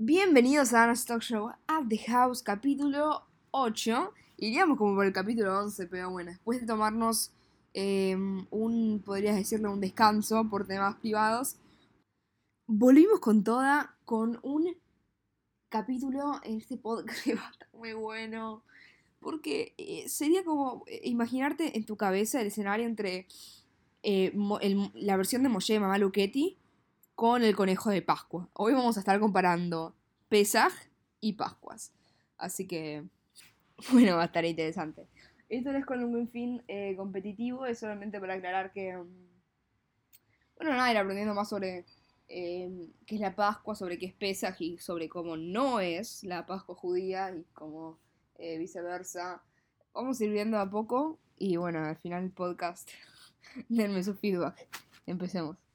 Bienvenidos 0.00 0.74
a 0.74 0.84
Anna's 0.84 1.04
Talk 1.04 1.22
Show 1.22 1.48
at 1.66 1.88
the 1.88 1.98
House, 1.98 2.40
capítulo 2.40 3.24
8. 3.50 4.14
Iríamos 4.36 4.78
como 4.78 4.94
por 4.94 5.04
el 5.04 5.12
capítulo 5.12 5.58
11, 5.58 5.88
pero 5.88 6.08
bueno, 6.08 6.30
después 6.30 6.60
de 6.60 6.68
tomarnos 6.68 7.32
eh, 7.74 8.16
un, 8.50 9.02
podrías 9.04 9.34
decirlo, 9.34 9.72
un 9.72 9.80
descanso 9.80 10.48
por 10.48 10.68
temas 10.68 10.94
privados, 11.00 11.56
volvimos 12.68 13.18
con 13.18 13.42
toda, 13.42 13.96
con 14.04 14.38
un 14.44 14.76
capítulo 15.68 16.40
en 16.44 16.58
este 16.58 16.76
podcast 16.76 17.26
muy 17.72 17.92
bueno. 17.92 18.62
Porque 19.18 19.74
eh, 19.78 20.08
sería 20.08 20.44
como 20.44 20.84
eh, 20.86 21.00
imaginarte 21.06 21.76
en 21.76 21.84
tu 21.84 21.96
cabeza 21.96 22.40
el 22.40 22.46
escenario 22.46 22.86
entre 22.86 23.26
eh, 24.04 24.32
la 24.94 25.16
versión 25.16 25.42
de 25.42 25.48
Moshe 25.48 25.72
de 25.72 25.80
Mamá 25.80 25.98
Luchetti 25.98 26.56
con 27.18 27.42
el 27.42 27.56
conejo 27.56 27.90
de 27.90 28.00
Pascua. 28.00 28.48
Hoy 28.52 28.74
vamos 28.74 28.96
a 28.96 29.00
estar 29.00 29.18
comparando 29.18 29.96
Pesaj 30.28 30.72
y 31.20 31.32
Pascuas. 31.32 31.92
Así 32.36 32.68
que, 32.68 33.02
bueno, 33.92 34.14
va 34.14 34.22
a 34.22 34.26
estar 34.26 34.44
interesante. 34.44 35.08
Esto 35.48 35.72
no 35.72 35.78
es 35.78 35.84
con 35.84 36.04
un 36.04 36.28
fin 36.28 36.62
eh, 36.68 36.94
competitivo, 36.96 37.66
es 37.66 37.80
solamente 37.80 38.20
para 38.20 38.34
aclarar 38.34 38.70
que, 38.70 38.96
mm, 38.96 39.26
bueno, 40.58 40.74
nada, 40.74 40.92
ir 40.92 40.96
aprendiendo 40.96 41.34
más 41.34 41.48
sobre 41.48 41.86
eh, 42.28 42.88
qué 43.04 43.16
es 43.16 43.20
la 43.20 43.34
Pascua, 43.34 43.74
sobre 43.74 43.98
qué 43.98 44.06
es 44.06 44.14
Pesaj 44.14 44.54
y 44.60 44.78
sobre 44.78 45.08
cómo 45.08 45.36
no 45.36 45.80
es 45.80 46.22
la 46.22 46.46
Pascua 46.46 46.76
judía 46.76 47.34
y 47.34 47.44
cómo 47.52 47.98
eh, 48.36 48.58
viceversa. 48.58 49.42
Vamos 49.92 50.20
a 50.20 50.24
ir 50.24 50.30
viendo 50.30 50.56
a 50.56 50.70
poco 50.70 51.18
y 51.36 51.56
bueno, 51.56 51.80
al 51.80 51.96
final 51.96 52.22
del 52.22 52.30
podcast, 52.30 52.88
denme 53.68 54.04
su 54.04 54.14
feedback. 54.14 54.68
Empecemos. 55.04 55.67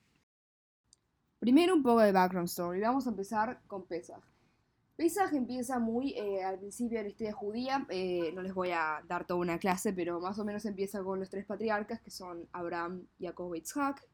Primero 1.44 1.76
un 1.76 1.84
poco 1.84 2.00
de 2.00 2.14
background 2.14 2.48
story. 2.48 2.80
Vamos 2.80 3.06
a 3.06 3.10
empezar 3.10 3.60
con 3.68 3.86
Pesaj. 3.86 4.24
Pesaj 4.96 5.34
empieza 5.34 5.78
muy 5.78 6.14
eh, 6.14 6.42
al 6.42 6.58
principio 6.58 7.00
de 7.00 7.04
la 7.04 7.10
historia 7.10 7.34
judía. 7.34 7.86
eh, 7.90 8.31
no 8.34 8.42
les 8.42 8.54
voy 8.54 8.70
a 8.72 9.04
dar 9.09 9.28
toda 9.28 9.42
una 9.42 9.59
clase, 9.59 9.92
pero 9.92 10.22
más 10.22 10.40
o 10.40 10.45
menos 10.45 10.64
empieza 10.64 11.04
con 11.04 11.20
los 11.20 11.30
tres 11.30 11.45
patriarcas 11.45 12.00
que 12.00 12.12
son 12.12 12.48
Abraham, 12.54 13.08
Jacob 13.20 13.54
y 13.56 13.58
Isaac. 13.58 14.08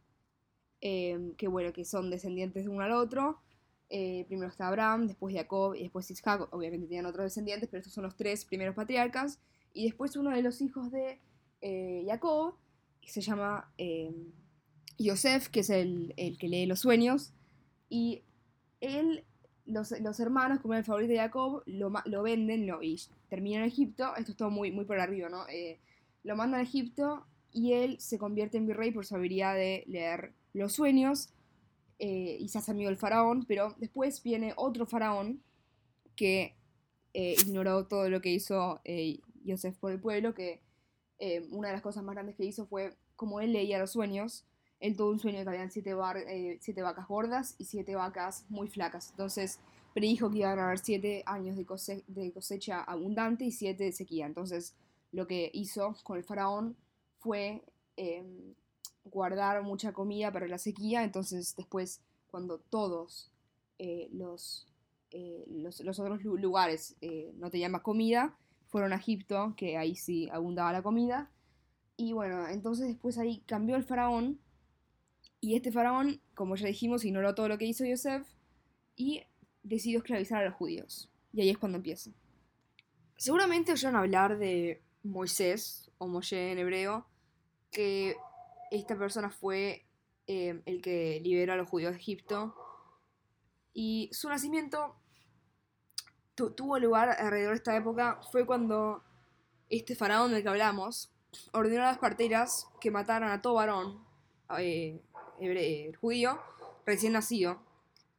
eh, 0.81 1.33
que 1.37 1.47
bueno, 1.47 1.71
que 1.71 1.85
son 1.85 2.09
descendientes 2.09 2.63
de 2.63 2.69
uno 2.69 2.81
al 2.81 2.93
otro. 2.93 3.39
Eh, 3.89 4.25
primero 4.27 4.49
está 4.49 4.67
Abraham, 4.67 5.05
después 5.05 5.35
Jacob 5.35 5.75
y 5.75 5.83
después 5.83 6.09
Isaac. 6.09 6.47
Obviamente 6.51 6.87
tienen 6.87 7.05
otros 7.05 7.25
descendientes, 7.25 7.69
pero 7.69 7.81
estos 7.81 7.93
son 7.93 8.05
los 8.05 8.15
tres 8.15 8.43
primeros 8.43 8.73
patriarcas. 8.73 9.39
Y 9.71 9.85
después 9.85 10.15
uno 10.15 10.31
de 10.31 10.41
los 10.41 10.61
hijos 10.61 10.89
de 10.89 11.19
Jacob, 12.07 12.55
se 13.09 13.21
llama 13.21 13.71
eh, 13.77 14.13
Yosef, 15.05 15.47
que 15.49 15.61
es 15.61 15.69
el, 15.69 16.13
el 16.17 16.37
que 16.37 16.47
lee 16.47 16.65
los 16.65 16.79
sueños. 16.79 17.31
Y 17.89 18.21
él, 18.81 19.23
los, 19.65 19.91
los 19.99 20.19
hermanos, 20.19 20.59
como 20.59 20.75
el 20.75 20.83
favorito 20.83 21.13
de 21.13 21.19
Jacob, 21.19 21.63
lo, 21.65 21.91
lo 22.05 22.23
venden 22.23 22.69
y 22.81 22.97
termina 23.29 23.59
en 23.59 23.65
Egipto. 23.65 24.15
Esto 24.15 24.31
es 24.31 24.37
todo 24.37 24.49
muy, 24.49 24.71
muy 24.71 24.85
por 24.85 24.99
arriba, 24.99 25.29
¿no? 25.29 25.47
Eh, 25.47 25.79
lo 26.23 26.35
mandan 26.35 26.59
a 26.59 26.63
Egipto 26.63 27.25
y 27.51 27.73
él 27.73 27.99
se 27.99 28.17
convierte 28.17 28.57
en 28.57 28.67
virrey 28.67 28.91
por 28.91 29.05
su 29.05 29.15
habilidad 29.15 29.55
de 29.55 29.83
leer 29.87 30.33
los 30.53 30.73
sueños 30.73 31.29
eh, 31.97 32.37
y 32.39 32.49
se 32.49 32.57
hace 32.57 32.71
amigo 32.71 32.89
del 32.89 32.97
faraón, 32.97 33.45
pero 33.47 33.75
después 33.79 34.21
viene 34.21 34.53
otro 34.55 34.85
faraón 34.85 35.41
que 36.15 36.55
eh, 37.13 37.35
ignoró 37.45 37.87
todo 37.87 38.09
lo 38.09 38.21
que 38.21 38.31
hizo 38.31 38.81
eh, 38.83 39.19
Yosef 39.43 39.77
por 39.77 39.91
el 39.91 39.99
pueblo, 39.99 40.33
que 40.33 40.61
eh, 41.19 41.47
una 41.51 41.69
de 41.69 41.73
las 41.73 41.81
cosas 41.81 42.03
más 42.03 42.13
grandes 42.15 42.35
que 42.35 42.45
hizo 42.45 42.65
fue, 42.67 42.93
como 43.15 43.41
él 43.41 43.53
leía 43.53 43.79
los 43.79 43.91
sueños, 43.91 44.45
él 44.79 44.95
tuvo 44.95 45.09
un 45.11 45.19
sueño 45.19 45.43
que 45.43 45.49
habían 45.49 45.71
siete, 45.71 45.93
bar- 45.93 46.17
eh, 46.17 46.57
siete 46.61 46.81
vacas 46.81 47.07
gordas 47.07 47.55
y 47.57 47.65
siete 47.65 47.95
vacas 47.95 48.45
muy 48.49 48.67
flacas. 48.67 49.09
Entonces 49.11 49.59
predijo 49.93 50.29
que 50.29 50.39
iban 50.39 50.59
a 50.59 50.65
haber 50.67 50.79
siete 50.79 51.23
años 51.25 51.57
de, 51.57 51.65
cose- 51.65 52.03
de 52.07 52.31
cosecha 52.31 52.81
abundante 52.83 53.45
y 53.45 53.51
siete 53.51 53.85
de 53.85 53.91
sequía. 53.91 54.25
Entonces 54.25 54.75
lo 55.11 55.27
que 55.27 55.49
hizo 55.53 55.95
con 56.03 56.17
el 56.17 56.23
faraón 56.23 56.75
fue 57.19 57.63
eh, 57.97 58.23
guardar 59.03 59.61
mucha 59.63 59.91
comida 59.93 60.31
para 60.31 60.47
la 60.47 60.57
sequía. 60.57 61.03
Entonces 61.03 61.55
después, 61.55 62.01
cuando 62.31 62.59
todos 62.59 63.31
eh, 63.79 64.09
los, 64.13 64.67
eh, 65.11 65.45
los, 65.49 65.79
los 65.81 65.99
otros 65.99 66.23
lu- 66.23 66.37
lugares 66.37 66.95
no 67.35 67.49
tenían 67.49 67.71
más 67.71 67.81
comida, 67.81 68.37
fueron 68.67 68.93
a 68.93 68.97
Egipto, 68.97 69.53
que 69.57 69.77
ahí 69.77 69.95
sí 69.95 70.29
abundaba 70.31 70.71
la 70.71 70.83
comida. 70.83 71.31
Y 71.97 72.13
bueno, 72.13 72.47
entonces 72.47 72.87
después 72.87 73.17
ahí 73.17 73.41
cambió 73.45 73.75
el 73.75 73.83
faraón. 73.83 74.39
Y 75.41 75.55
este 75.55 75.71
faraón, 75.71 76.21
como 76.35 76.55
ya 76.55 76.67
dijimos, 76.67 77.05
ignoró 77.05 77.33
todo 77.35 77.47
lo 77.47 77.57
que 77.57 77.65
hizo 77.65 77.85
Yosef 77.85 78.27
y 78.95 79.23
decidió 79.63 79.99
esclavizar 79.99 80.41
a 80.43 80.45
los 80.49 80.55
judíos. 80.55 81.09
Y 81.31 81.41
ahí 81.41 81.49
es 81.49 81.57
cuando 81.57 81.77
empieza. 81.77 82.11
Seguramente 83.17 83.71
oyeron 83.71 83.95
hablar 83.95 84.37
de 84.37 84.81
Moisés, 85.03 85.91
o 85.97 86.07
Moshe 86.07 86.51
en 86.51 86.59
hebreo, 86.59 87.05
que 87.71 88.15
esta 88.71 88.97
persona 88.97 89.29
fue 89.29 89.85
eh, 90.27 90.61
el 90.65 90.81
que 90.81 91.19
liberó 91.23 91.53
a 91.53 91.57
los 91.57 91.69
judíos 91.69 91.91
de 91.93 91.97
Egipto. 91.99 92.55
Y 93.73 94.09
su 94.11 94.27
nacimiento 94.29 94.95
tu- 96.35 96.51
tuvo 96.51 96.79
lugar 96.79 97.09
alrededor 97.09 97.51
de 97.51 97.57
esta 97.57 97.75
época. 97.75 98.19
Fue 98.31 98.45
cuando 98.45 99.03
este 99.69 99.95
faraón 99.95 100.31
del 100.31 100.43
que 100.43 100.49
hablamos 100.49 101.11
ordenó 101.53 101.83
a 101.83 101.87
las 101.87 101.97
parteras 101.99 102.67
que 102.81 102.89
mataran 102.91 103.31
a 103.31 103.41
todo 103.41 103.53
varón 103.55 104.03
eh, 104.59 104.99
judío 105.99 106.39
recién 106.85 107.13
nacido. 107.13 107.61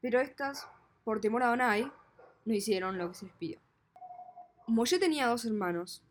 Pero 0.01 0.21
estas, 0.21 0.67
por 1.05 1.21
temor 1.21 1.43
a 1.43 1.49
Adonai, 1.49 1.91
no 2.45 2.55
hicieron 2.55 2.99
lo 2.99 3.09
que 3.09 3.15
se 3.15 3.27
les 3.27 3.35
pidió. 3.35 3.61
Moshe 4.67 4.99
tenía 4.99 5.27
dos 5.27 5.45
hermanos, 5.45 6.03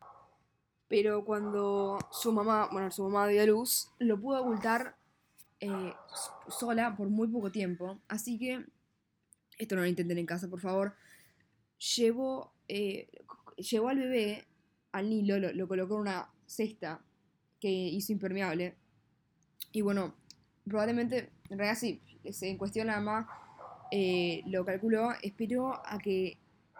pero 0.87 1.23
cuando 1.23 1.97
su 2.11 2.31
mamá, 2.31 2.69
bueno, 2.71 2.91
su 2.91 3.03
mamá 3.03 3.27
dio 3.27 3.41
a 3.41 3.45
luz, 3.45 3.89
lo 3.99 4.19
pudo 4.19 4.41
ocultar 4.41 4.97
eh, 5.59 5.93
sola 6.47 6.95
por 6.95 7.09
muy 7.09 7.27
poco 7.27 7.51
tiempo. 7.51 7.99
Así 8.07 8.37
que, 8.37 8.65
esto 9.57 9.75
no 9.75 9.81
lo 9.81 9.87
intenten 9.87 10.17
en 10.17 10.25
casa, 10.25 10.49
por 10.49 10.59
favor. 10.59 10.95
Llevó, 11.95 12.53
eh, 12.67 13.09
llevó 13.55 13.89
al 13.89 13.99
bebé 13.99 14.45
al 14.91 15.09
Nilo, 15.09 15.39
lo, 15.39 15.53
lo 15.53 15.67
colocó 15.67 15.95
en 15.95 16.01
una 16.01 16.29
cesta 16.45 17.01
que 17.59 17.69
hizo 17.69 18.11
impermeable. 18.11 18.75
Y 19.71 19.81
bueno, 19.81 20.15
probablemente, 20.67 21.29
en 21.49 21.57
realidad 21.57 21.79
sí, 21.79 22.01
en 22.23 22.57
cuestión 22.57 22.87
la 22.87 22.99
mamá 22.99 23.27
eh, 23.91 24.43
lo 24.45 24.65
calculó, 24.65 25.11
esperó 25.21 25.81
a 25.85 25.97
que 25.99 26.37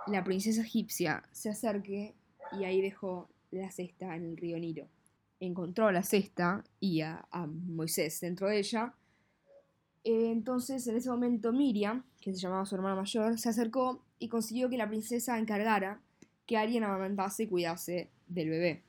la 0.08 0.24
princesa 0.24 0.62
egipcia 0.62 1.24
se 1.32 1.50
acerque 1.50 2.16
y 2.60 2.64
ahí 2.64 2.82
dejó 2.82 3.30
la 3.52 3.72
cesta 3.72 4.16
en 4.16 4.26
el 4.26 4.38
río 4.38 4.58
Nilo. 4.60 4.88
Encontró 5.40 5.92
la 5.92 6.04
cesta 6.04 6.64
y 6.80 7.02
a, 7.02 7.26
a 7.32 7.48
Moisés 7.48 8.20
dentro 8.20 8.48
de 8.48 8.60
ella. 8.60 8.94
Eh, 10.04 10.32
entonces, 10.32 10.86
en 10.88 10.98
ese 10.98 11.10
momento, 11.10 11.52
Miriam, 11.52 12.04
que 12.22 12.34
se 12.34 12.40
llamaba 12.40 12.66
su 12.66 12.76
hermana 12.76 12.96
mayor, 12.96 13.38
se 13.38 13.50
acercó 13.50 14.04
y 14.18 14.28
consiguió 14.28 14.70
que 14.70 14.78
la 14.78 14.88
princesa 14.88 15.38
encargara 15.38 16.02
que 16.46 16.58
alguien 16.58 16.84
amamantase 16.84 17.44
y 17.44 17.48
cuidase 17.48 18.10
del 18.28 18.50
bebé. 18.50 18.84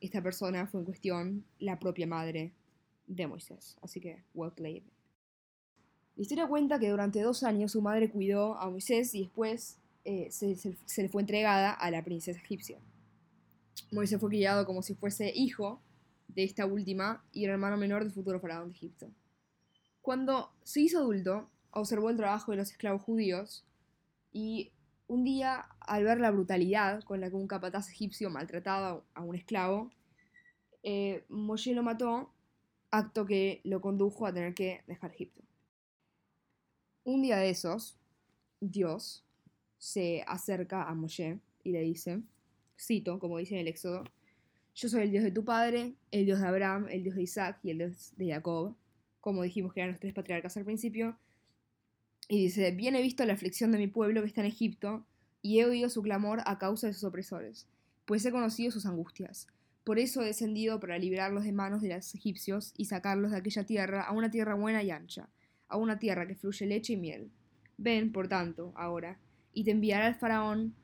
Esta 0.00 0.22
persona 0.22 0.66
fue 0.66 0.80
en 0.80 0.84
cuestión 0.84 1.44
la 1.58 1.78
propia 1.78 2.06
madre 2.06 2.52
de 3.06 3.26
Moisés. 3.26 3.76
Así 3.82 4.00
que, 4.00 4.24
well 4.34 4.52
played. 4.52 4.82
La 6.16 6.22
historia 6.22 6.46
cuenta 6.48 6.78
que 6.78 6.88
durante 6.90 7.20
dos 7.20 7.42
años 7.42 7.72
su 7.72 7.82
madre 7.82 8.10
cuidó 8.10 8.56
a 8.58 8.70
Moisés 8.70 9.14
y 9.14 9.22
después 9.24 9.78
eh, 10.04 10.28
se, 10.30 10.56
se- 10.56 10.76
se 10.86 11.02
le 11.02 11.08
fue 11.08 11.22
entregada 11.22 11.72
a 11.72 11.90
la 11.90 12.02
princesa 12.04 12.40
egipcia. 12.40 12.78
Moisés 13.92 14.18
fue 14.18 14.30
criado 14.30 14.64
como 14.66 14.82
si 14.82 14.94
fuese 14.94 15.32
hijo 15.34 15.82
de 16.28 16.44
esta 16.44 16.66
última 16.66 17.24
y 17.32 17.44
el 17.44 17.50
hermano 17.50 17.76
menor 17.76 18.02
del 18.02 18.12
futuro 18.12 18.40
faraón 18.40 18.70
de 18.70 18.76
Egipto. 18.76 19.10
Cuando 20.00 20.52
se 20.62 20.80
hizo 20.80 20.98
adulto, 20.98 21.50
observó 21.70 22.10
el 22.10 22.16
trabajo 22.16 22.52
de 22.52 22.58
los 22.58 22.70
esclavos 22.70 23.02
judíos 23.02 23.64
y 24.32 24.72
un 25.08 25.22
día, 25.24 25.66
al 25.80 26.04
ver 26.04 26.18
la 26.18 26.30
brutalidad 26.30 27.02
con 27.04 27.20
la 27.20 27.28
que 27.28 27.36
un 27.36 27.46
capataz 27.46 27.88
egipcio 27.90 28.28
maltrataba 28.30 29.04
a 29.14 29.20
un 29.22 29.36
esclavo, 29.36 29.90
eh, 30.82 31.24
lo 31.28 31.82
mató, 31.82 32.32
acto 32.90 33.26
que 33.26 33.60
lo 33.64 33.80
condujo 33.80 34.26
a 34.26 34.32
tener 34.32 34.54
que 34.54 34.82
dejar 34.86 35.12
Egipto. 35.12 35.42
Un 37.04 37.22
día 37.22 37.36
de 37.36 37.50
esos, 37.50 37.98
Dios 38.60 39.24
se 39.78 40.24
acerca 40.26 40.88
a 40.88 40.94
Moshe 40.94 41.38
y 41.62 41.72
le 41.72 41.80
dice, 41.82 42.22
cito, 42.78 43.18
como 43.18 43.38
dice 43.38 43.54
en 43.54 43.60
el 43.60 43.68
Éxodo, 43.68 44.04
yo 44.74 44.88
soy 44.88 45.02
el 45.02 45.10
Dios 45.10 45.24
de 45.24 45.30
tu 45.30 45.44
padre, 45.44 45.94
el 46.10 46.26
Dios 46.26 46.40
de 46.40 46.46
Abraham, 46.46 46.86
el 46.90 47.02
Dios 47.02 47.16
de 47.16 47.22
Isaac 47.22 47.58
y 47.62 47.70
el 47.70 47.78
Dios 47.78 48.12
de 48.16 48.28
Jacob, 48.28 48.74
como 49.20 49.42
dijimos 49.42 49.72
que 49.72 49.80
eran 49.80 49.92
los 49.92 50.00
tres 50.00 50.14
patriarcas 50.14 50.56
al 50.56 50.64
principio, 50.64 51.18
y 52.28 52.42
dice, 52.42 52.72
bien 52.72 52.96
he 52.96 53.02
visto 53.02 53.24
la 53.24 53.34
aflicción 53.34 53.72
de 53.72 53.78
mi 53.78 53.86
pueblo 53.86 54.20
que 54.20 54.28
está 54.28 54.40
en 54.40 54.48
Egipto, 54.48 55.06
y 55.42 55.60
he 55.60 55.64
oído 55.64 55.88
su 55.88 56.02
clamor 56.02 56.40
a 56.44 56.58
causa 56.58 56.88
de 56.88 56.92
sus 56.92 57.04
opresores, 57.04 57.68
pues 58.04 58.24
he 58.24 58.32
conocido 58.32 58.70
sus 58.70 58.84
angustias. 58.84 59.46
Por 59.86 60.00
eso 60.00 60.20
he 60.20 60.24
descendido 60.26 60.80
para 60.80 60.98
librarlos 60.98 61.44
de 61.44 61.52
manos 61.52 61.80
de 61.80 61.94
los 61.94 62.12
egipcios 62.12 62.74
y 62.76 62.86
sacarlos 62.86 63.30
de 63.30 63.36
aquella 63.36 63.66
tierra 63.66 64.02
a 64.02 64.10
una 64.10 64.32
tierra 64.32 64.56
buena 64.56 64.82
y 64.82 64.90
ancha, 64.90 65.28
a 65.68 65.76
una 65.76 66.00
tierra 66.00 66.26
que 66.26 66.34
fluye 66.34 66.66
leche 66.66 66.94
y 66.94 66.96
miel. 66.96 67.30
Ven, 67.78 68.10
por 68.10 68.26
tanto, 68.26 68.72
ahora, 68.74 69.20
y 69.52 69.62
te 69.62 69.70
enviará 69.70 70.08
al 70.08 70.16
faraón 70.16 70.74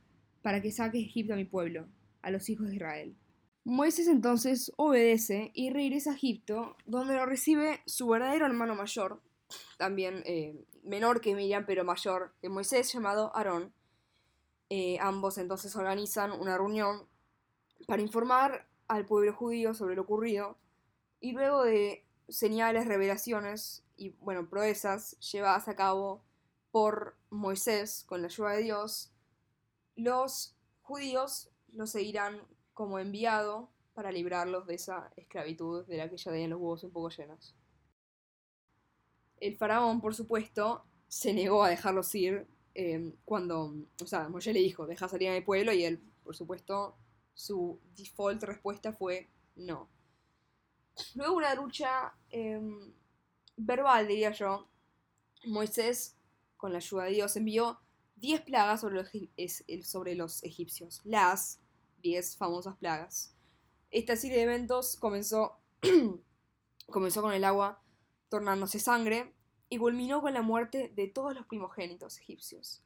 para 0.40 0.62
que 0.62 0.70
saques 0.70 1.02
Egipto 1.02 1.32
a 1.32 1.36
mi 1.36 1.44
pueblo, 1.44 1.88
a 2.22 2.30
los 2.30 2.48
hijos 2.48 2.68
de 2.68 2.76
Israel. 2.76 3.16
Moisés 3.64 4.06
entonces 4.06 4.70
obedece 4.76 5.50
y 5.52 5.70
regresa 5.70 6.12
a 6.12 6.14
Egipto, 6.14 6.76
donde 6.86 7.16
lo 7.16 7.26
recibe 7.26 7.80
su 7.86 8.06
verdadero 8.06 8.46
hermano 8.46 8.76
mayor, 8.76 9.20
también 9.78 10.22
eh, 10.26 10.64
menor 10.84 11.20
que 11.20 11.34
Miriam, 11.34 11.64
pero 11.66 11.82
mayor 11.82 12.36
que 12.40 12.48
Moisés, 12.48 12.92
llamado 12.92 13.34
Aarón. 13.34 13.72
Eh, 14.70 14.96
ambos 15.00 15.38
entonces 15.38 15.74
organizan 15.74 16.30
una 16.30 16.56
reunión 16.56 17.08
para 17.88 18.00
informar 18.00 18.70
al 18.88 19.06
pueblo 19.06 19.32
judío 19.32 19.74
sobre 19.74 19.96
lo 19.96 20.02
ocurrido 20.02 20.56
y 21.20 21.32
luego 21.32 21.64
de 21.64 22.04
señales, 22.28 22.86
revelaciones 22.86 23.84
y 23.96 24.10
bueno, 24.20 24.48
proezas 24.48 25.18
llevadas 25.20 25.68
a 25.68 25.76
cabo 25.76 26.22
por 26.70 27.16
Moisés 27.30 28.04
con 28.06 28.22
la 28.22 28.28
ayuda 28.28 28.50
de 28.52 28.62
Dios, 28.62 29.12
los 29.94 30.56
judíos 30.82 31.50
lo 31.72 31.86
seguirán 31.86 32.40
como 32.74 32.98
enviado 32.98 33.70
para 33.94 34.10
librarlos 34.10 34.66
de 34.66 34.74
esa 34.74 35.12
esclavitud 35.16 35.86
de 35.86 35.98
la 35.98 36.08
que 36.08 36.16
ya 36.16 36.30
tenían 36.30 36.50
los 36.50 36.60
huevos 36.60 36.84
un 36.84 36.90
poco 36.90 37.10
llenos. 37.10 37.54
El 39.38 39.56
faraón, 39.56 40.00
por 40.00 40.14
supuesto, 40.14 40.84
se 41.08 41.34
negó 41.34 41.62
a 41.62 41.68
dejarlos 41.68 42.14
ir 42.14 42.46
eh, 42.74 43.12
cuando, 43.24 43.74
o 44.02 44.06
sea, 44.06 44.28
Moisés 44.28 44.54
le 44.54 44.60
dijo, 44.60 44.86
deja 44.86 45.08
salir 45.08 45.28
a 45.28 45.34
mi 45.34 45.42
pueblo 45.42 45.72
y 45.72 45.84
él, 45.84 46.00
por 46.24 46.34
supuesto, 46.34 46.96
su 47.34 47.80
default 47.96 48.42
respuesta 48.42 48.92
fue 48.92 49.30
no. 49.56 49.88
Luego 51.14 51.36
una 51.36 51.54
lucha 51.54 52.14
em, 52.30 52.92
verbal, 53.56 54.08
diría 54.08 54.32
yo, 54.32 54.68
Moisés, 55.44 56.16
con 56.56 56.72
la 56.72 56.78
ayuda 56.78 57.04
de 57.04 57.12
Dios, 57.12 57.36
envió 57.36 57.80
10 58.16 58.42
plagas 58.42 58.80
sobre 58.80 58.96
los, 58.96 59.10
sobre 59.86 60.14
los 60.14 60.42
egipcios, 60.44 61.00
las 61.04 61.60
10 62.02 62.36
famosas 62.36 62.76
plagas. 62.76 63.34
Esta 63.90 64.16
serie 64.16 64.38
de 64.38 64.44
eventos 64.44 64.96
comenzó, 64.96 65.58
comenzó 66.86 67.22
con 67.22 67.32
el 67.32 67.44
agua 67.44 67.82
tornándose 68.28 68.78
sangre 68.78 69.34
y 69.68 69.78
culminó 69.78 70.20
con 70.20 70.34
la 70.34 70.42
muerte 70.42 70.92
de 70.94 71.08
todos 71.08 71.34
los 71.34 71.46
primogénitos 71.46 72.18
egipcios, 72.18 72.82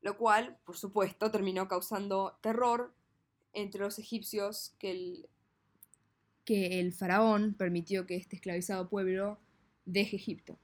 lo 0.00 0.16
cual, 0.16 0.58
por 0.64 0.76
supuesto, 0.76 1.30
terminó 1.30 1.68
causando 1.68 2.38
terror 2.40 2.94
entre 3.52 3.80
los 3.80 3.98
egipcios 3.98 4.74
que 4.78 4.90
el, 4.90 5.28
que 6.44 6.80
el 6.80 6.92
faraón 6.92 7.54
permitió 7.54 8.06
que 8.06 8.16
este 8.16 8.36
esclavizado 8.36 8.88
pueblo 8.88 9.38
deje 9.84 10.16
Egipto. 10.16 10.58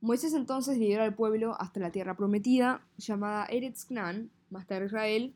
Moisés 0.00 0.32
entonces 0.34 0.78
lideró 0.78 1.02
al 1.02 1.14
pueblo 1.14 1.60
hasta 1.60 1.80
la 1.80 1.90
tierra 1.90 2.16
prometida, 2.16 2.86
llamada 2.96 3.46
Eretz 3.46 3.84
Knan, 3.84 4.30
más 4.48 4.66
tarde 4.66 4.86
Israel, 4.86 5.34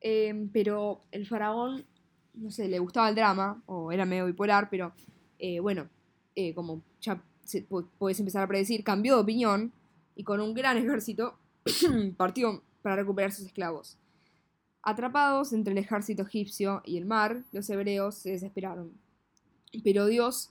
em, 0.00 0.48
pero 0.48 1.04
el 1.12 1.26
faraón, 1.26 1.86
no 2.34 2.50
sé, 2.50 2.68
le 2.68 2.80
gustaba 2.80 3.08
el 3.08 3.14
drama, 3.14 3.62
o 3.66 3.92
era 3.92 4.04
medio 4.04 4.26
bipolar, 4.26 4.68
pero 4.68 4.92
eh, 5.38 5.60
bueno, 5.60 5.88
eh, 6.34 6.54
como 6.54 6.82
ya 7.00 7.22
puedes 7.98 8.18
empezar 8.18 8.42
a 8.42 8.48
predecir, 8.48 8.82
cambió 8.82 9.14
de 9.16 9.22
opinión 9.22 9.72
y 10.16 10.24
con 10.24 10.40
un 10.40 10.54
gran 10.54 10.76
ejército 10.76 11.38
partió 12.16 12.62
para 12.82 12.96
recuperar 12.96 13.32
sus 13.32 13.46
esclavos. 13.46 13.98
Atrapados 14.86 15.54
entre 15.54 15.72
el 15.72 15.78
ejército 15.78 16.24
egipcio 16.24 16.82
y 16.84 16.98
el 16.98 17.06
mar, 17.06 17.42
los 17.52 17.70
hebreos 17.70 18.16
se 18.16 18.32
desesperaron. 18.32 18.92
Pero 19.82 20.04
Dios 20.04 20.50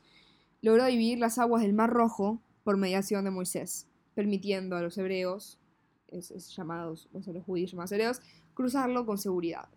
logró 0.63 0.85
dividir 0.85 1.19
las 1.19 1.37
aguas 1.37 1.61
del 1.61 1.73
Mar 1.73 1.91
Rojo 1.91 2.41
por 2.63 2.75
mediación 2.77 3.25
de 3.25 3.29
Moisés, 3.29 3.85
permitiendo 4.15 4.75
a 4.75 4.81
los 4.81 4.97
hebreos, 4.97 5.59
llamados, 6.55 7.09
o 7.13 7.19
los 7.31 7.43
judíos 7.43 7.69
llamados 7.69 7.91
hebreos, 7.91 8.21
cruzarlo 8.55 9.05
con 9.05 9.19
seguridad. 9.19 9.69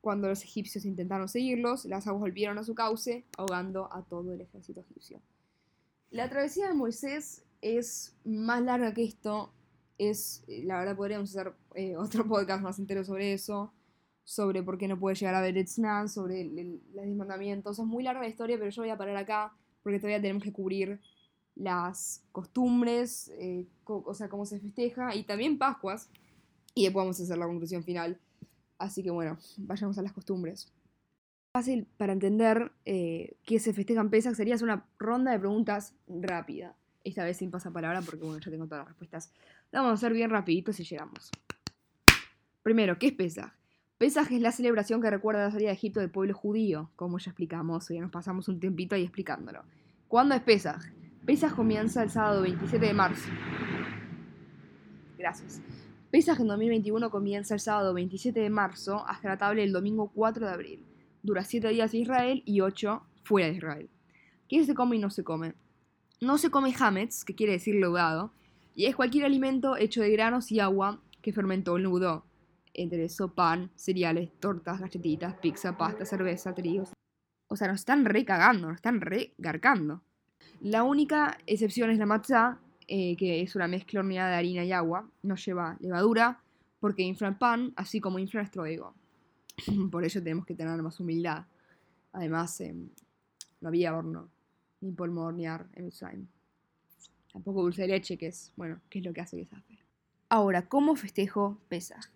Cuando 0.00 0.28
los 0.28 0.44
egipcios 0.44 0.86
intentaron 0.86 1.28
seguirlos, 1.28 1.84
las 1.84 2.06
aguas 2.06 2.22
volvieron 2.22 2.56
a 2.56 2.64
su 2.64 2.74
cauce, 2.74 3.26
ahogando 3.36 3.92
a 3.92 4.02
todo 4.02 4.32
el 4.32 4.40
ejército 4.40 4.80
egipcio. 4.80 5.20
La 6.08 6.30
travesía 6.30 6.68
de 6.68 6.74
Moisés 6.74 7.44
es 7.60 8.16
más 8.24 8.62
larga 8.62 8.94
que 8.94 9.04
esto. 9.04 9.52
Es, 9.98 10.42
la 10.48 10.78
verdad, 10.78 10.96
podríamos 10.96 11.36
hacer 11.36 11.52
eh, 11.74 11.96
otro 11.98 12.26
podcast 12.26 12.62
más 12.62 12.78
entero 12.78 13.04
sobre 13.04 13.34
eso 13.34 13.74
sobre 14.24 14.62
por 14.62 14.78
qué 14.78 14.88
no 14.88 14.98
puede 14.98 15.16
llegar 15.16 15.34
a 15.34 15.40
ver 15.40 15.58
Etznan, 15.58 16.08
sobre 16.08 16.44
los. 16.44 17.78
Es 17.78 17.86
muy 17.86 18.02
larga 18.02 18.20
la 18.20 18.28
historia, 18.28 18.58
pero 18.58 18.70
yo 18.70 18.82
voy 18.82 18.90
a 18.90 18.96
parar 18.98 19.16
acá 19.16 19.52
porque 19.82 19.98
todavía 19.98 20.20
tenemos 20.20 20.42
que 20.42 20.52
cubrir 20.52 21.00
las 21.56 22.22
costumbres, 22.32 23.30
eh, 23.38 23.66
o 23.84 24.14
sea, 24.14 24.28
cómo 24.28 24.46
se 24.46 24.60
festeja, 24.60 25.14
y 25.14 25.24
también 25.24 25.58
Pascuas, 25.58 26.08
y 26.74 26.84
después 26.84 27.04
vamos 27.04 27.20
a 27.20 27.22
hacer 27.22 27.38
la 27.38 27.46
conclusión 27.46 27.82
final. 27.82 28.18
Así 28.78 29.02
que 29.02 29.10
bueno, 29.10 29.38
vayamos 29.58 29.98
a 29.98 30.02
las 30.02 30.12
costumbres. 30.12 30.72
Fácil 31.52 31.86
para 31.96 32.12
entender 32.12 32.72
eh, 32.84 33.36
qué 33.44 33.58
se 33.58 33.72
festeja 33.72 34.00
en 34.00 34.08
Pesach 34.08 34.34
sería 34.34 34.56
una 34.62 34.86
ronda 34.98 35.32
de 35.32 35.38
preguntas 35.38 35.94
rápida. 36.08 36.76
Esta 37.02 37.24
vez 37.24 37.38
sin 37.38 37.50
pasapalabra 37.50 38.02
porque 38.02 38.24
bueno, 38.24 38.38
ya 38.38 38.50
tengo 38.50 38.66
todas 38.66 38.80
las 38.80 38.88
respuestas. 38.88 39.32
Vamos 39.72 39.90
a 39.90 39.94
hacer 39.94 40.12
bien 40.12 40.30
rapidito 40.30 40.72
si 40.72 40.84
llegamos. 40.84 41.30
Primero, 42.62 42.98
¿qué 42.98 43.08
es 43.08 43.12
Pesach? 43.14 43.52
Pesaj 44.00 44.32
es 44.32 44.40
la 44.40 44.50
celebración 44.50 45.02
que 45.02 45.10
recuerda 45.10 45.44
la 45.44 45.50
salida 45.50 45.68
de 45.68 45.74
Egipto 45.74 46.00
del 46.00 46.08
pueblo 46.08 46.32
judío, 46.32 46.88
como 46.96 47.18
ya 47.18 47.32
explicamos, 47.32 47.86
ya 47.90 48.00
nos 48.00 48.10
pasamos 48.10 48.48
un 48.48 48.58
tiempito 48.58 48.94
ahí 48.94 49.02
explicándolo. 49.02 49.62
¿Cuándo 50.08 50.34
es 50.34 50.40
Pesaj? 50.40 50.80
Pesaj 51.26 51.54
comienza 51.54 52.02
el 52.02 52.08
sábado 52.08 52.40
27 52.40 52.86
de 52.86 52.94
marzo. 52.94 53.28
Gracias. 55.18 55.60
Pesaj 56.10 56.40
en 56.40 56.46
2021 56.46 57.10
comienza 57.10 57.52
el 57.52 57.60
sábado 57.60 57.92
27 57.92 58.40
de 58.40 58.48
marzo 58.48 59.04
hasta 59.06 59.28
la 59.28 59.36
tabla 59.36 59.60
el 59.60 59.70
domingo 59.70 60.10
4 60.14 60.46
de 60.46 60.52
abril. 60.54 60.86
Dura 61.22 61.44
7 61.44 61.68
días 61.68 61.92
en 61.92 62.00
Israel 62.00 62.42
y 62.46 62.62
8 62.62 63.02
fuera 63.22 63.48
de 63.48 63.56
Israel. 63.56 63.90
¿Qué 64.48 64.64
se 64.64 64.72
come 64.72 64.96
y 64.96 65.00
no 65.00 65.10
se 65.10 65.24
come? 65.24 65.52
No 66.22 66.38
se 66.38 66.48
come 66.48 66.74
hametz, 66.74 67.22
que 67.22 67.34
quiere 67.34 67.52
decir 67.52 67.74
leudado, 67.74 68.32
y 68.74 68.86
es 68.86 68.96
cualquier 68.96 69.26
alimento 69.26 69.76
hecho 69.76 70.00
de 70.00 70.10
granos 70.10 70.50
y 70.50 70.58
agua 70.58 71.02
que 71.20 71.34
fermentó 71.34 71.76
el 71.76 71.82
nudo, 71.82 72.24
entre 72.74 73.04
eso 73.04 73.34
pan, 73.34 73.70
cereales, 73.74 74.30
tortas, 74.40 74.80
galletitas, 74.80 75.34
pizza, 75.36 75.76
pasta, 75.76 76.04
cerveza, 76.04 76.54
trigo. 76.54 76.84
O 77.48 77.56
sea, 77.56 77.68
nos 77.68 77.80
están 77.80 78.04
recagando, 78.04 78.68
nos 78.68 78.76
están 78.76 79.00
regarcando. 79.00 80.02
La 80.60 80.84
única 80.84 81.38
excepción 81.46 81.90
es 81.90 81.98
la 81.98 82.06
matzá, 82.06 82.58
eh, 82.86 83.16
que 83.16 83.40
es 83.40 83.56
una 83.56 83.66
mezcla 83.66 84.00
horneada 84.00 84.30
de 84.30 84.36
harina 84.36 84.64
y 84.64 84.72
agua. 84.72 85.08
No 85.22 85.36
lleva 85.36 85.76
levadura 85.80 86.40
porque 86.80 87.02
infla 87.02 87.28
el 87.28 87.36
pan, 87.36 87.72
así 87.76 88.00
como 88.00 88.18
infla 88.18 88.40
nuestro 88.40 88.66
ego. 88.66 88.94
Por 89.90 90.04
ello 90.04 90.22
tenemos 90.22 90.46
que 90.46 90.54
tener 90.54 90.80
más 90.82 91.00
humildad. 91.00 91.44
Además, 92.12 92.60
em, 92.60 92.88
no 93.60 93.68
había 93.68 93.96
horno, 93.96 94.28
ni 94.80 94.92
polvo 94.92 95.22
hornear 95.22 95.66
en 95.74 95.84
Mitzrayim. 95.84 96.26
Tampoco 97.32 97.62
dulce 97.62 97.82
de 97.82 97.88
leche, 97.88 98.16
que 98.16 98.28
es, 98.28 98.52
bueno, 98.56 98.80
que 98.88 98.98
es 98.98 99.04
lo 99.04 99.12
que 99.12 99.20
hace 99.20 99.36
que 99.36 99.46
se 99.46 99.54
hace. 99.54 99.78
Ahora, 100.28 100.68
¿cómo 100.68 100.96
festejo 100.96 101.58
Pesaj? 101.68 102.06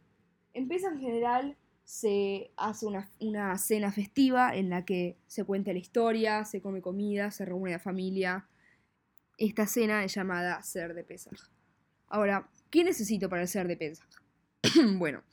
Empieza 0.55 0.89
en 0.89 1.01
general, 1.01 1.57
se 1.85 2.53
hace 2.57 2.87
una, 2.87 3.59
cena 3.59 3.93
festiva 3.93 4.55
en 4.55 4.71
la 4.71 4.85
que 4.85 5.19
se 5.27 5.45
cuenta 5.45 5.73
la 5.73 5.81
historia, 5.81 6.45
se 6.45 6.63
come 6.63 6.81
comida, 6.81 7.33
se 7.33 7.45
reúne 7.45 7.73
la 7.73 7.81
familia. 7.81 8.49
Esta 9.37 9.67
cena 9.67 10.05
es 10.05 10.15
llamada 10.15 10.63
ser 10.63 10.95
de 10.95 11.03
Pesaj. 11.03 11.39
Ahora, 12.07 12.49
¿qué 12.71 12.85
necesito 12.85 13.29
para 13.29 13.43
el 13.43 13.49
ser 13.49 13.67
de 13.67 13.77
Pesaj? 13.77 14.09
bueno, 14.97 15.25